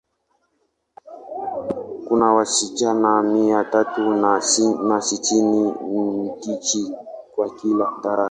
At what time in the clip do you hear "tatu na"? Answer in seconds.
3.63-4.41